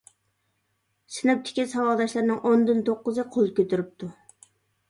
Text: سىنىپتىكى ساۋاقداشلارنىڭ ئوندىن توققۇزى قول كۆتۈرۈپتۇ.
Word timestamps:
سىنىپتىكى 1.17 1.65
ساۋاقداشلارنىڭ 1.75 2.39
ئوندىن 2.51 2.81
توققۇزى 2.89 3.27
قول 3.37 3.55
كۆتۈرۈپتۇ. 3.61 4.11